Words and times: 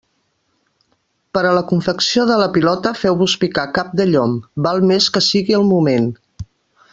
Per 1.37 1.43
a 1.49 1.51
la 1.57 1.63
confecció 1.71 2.25
de 2.31 2.37
la 2.43 2.47
pilota 2.55 2.93
feu-vos 3.03 3.35
picar 3.45 3.67
cap 3.79 3.93
de 4.01 4.09
llom, 4.13 4.35
val 4.69 4.83
més 4.93 5.11
que 5.19 5.23
sigui 5.31 5.59
al 5.61 5.69
moment. 5.75 6.11